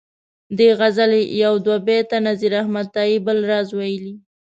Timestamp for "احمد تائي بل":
2.61-3.37